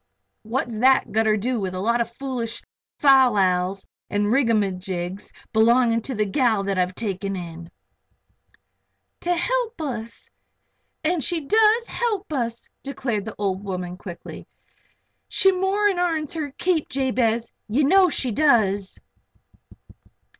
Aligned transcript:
"What's 0.41 0.79
thet 0.79 1.11
gotter 1.11 1.37
do 1.37 1.59
with 1.59 1.75
a 1.75 1.79
lot 1.79 2.01
of 2.01 2.11
foolish 2.11 2.63
fal 2.97 3.33
lals 3.33 3.85
an' 4.09 4.31
rigamagigs 4.31 5.31
belonging 5.53 6.01
to 6.01 6.19
a 6.19 6.25
gal 6.25 6.63
that 6.63 6.79
I've 6.79 6.95
taken 6.95 7.35
in" 7.35 7.69
"To 9.21 9.35
help 9.35 9.79
us. 9.79 10.27
And 11.03 11.23
she 11.23 11.39
does 11.41 11.85
help 11.87 12.33
us," 12.33 12.67
declared 12.81 13.25
the 13.25 13.35
old 13.37 13.63
woman, 13.63 13.95
quickly. 13.95 14.47
"She 15.27 15.51
more'n 15.51 15.97
airns 15.99 16.33
her 16.33 16.49
keep, 16.57 16.89
Jabez. 16.89 17.51
Ye 17.67 17.83
know 17.83 18.09
she 18.09 18.31
does." 18.31 18.97